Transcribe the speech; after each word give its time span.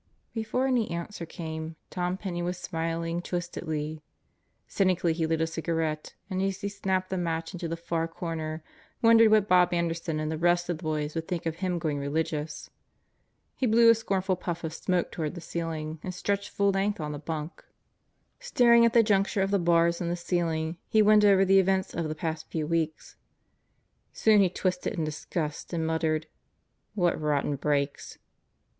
Before 0.33 0.65
any 0.65 0.89
answer 0.89 1.27
came, 1.27 1.75
Tom 1.91 2.17
Penney 2.17 2.41
was 2.41 2.57
smiling 2.57 3.21
twistedly. 3.21 4.01
Cynically 4.67 5.13
he 5.13 5.27
lit 5.27 5.41
a 5.41 5.45
cigarette 5.45 6.15
and 6.27 6.41
as 6.41 6.61
he 6.61 6.69
snapped 6.69 7.11
the 7.11 7.19
match 7.19 7.53
into 7.53 7.67
the 7.67 7.77
far 7.77 8.07
corner 8.07 8.63
wondered 9.03 9.29
what 9.29 9.47
Bob 9.47 9.75
Anderson 9.75 10.19
and 10.19 10.31
the 10.31 10.39
rest 10.39 10.69
of 10.69 10.77
the 10.79 10.83
boys 10.83 11.13
would 11.13 11.27
think 11.27 11.45
of 11.45 11.57
him 11.57 11.77
going 11.77 11.99
religious. 11.99 12.71
He 13.55 13.67
blew 13.67 13.91
a 13.91 13.93
scornful 13.93 14.35
puff 14.35 14.63
of 14.63 14.73
smoke 14.73 15.11
toward 15.11 15.35
the 15.35 15.39
ceiling 15.39 15.99
and 16.01 16.15
stretched 16.15 16.49
full 16.49 16.71
length 16.71 16.99
on 16.99 17.11
the 17.11 17.19
bunk. 17.19 17.63
Staring 18.39 18.83
at 18.85 18.93
the 18.93 19.03
juncture 19.03 19.43
of 19.43 19.51
the 19.51 19.59
bars 19.59 20.01
and 20.01 20.09
the 20.09 20.15
ceiling, 20.15 20.79
he 20.87 21.03
went 21.03 21.23
over 21.23 21.45
the 21.45 21.59
events 21.59 21.93
of 21.93 22.09
the 22.09 22.15
past 22.15 22.49
few 22.49 22.65
weeks. 22.65 23.17
Soon 24.13 24.41
he 24.41 24.49
twisted 24.49 24.93
in 24.95 25.03
disgust 25.03 25.73
and 25.73 25.85
muttered: 25.85 26.25
"What 26.95 27.21
rotten 27.21 27.55
breaks!" 27.55 28.17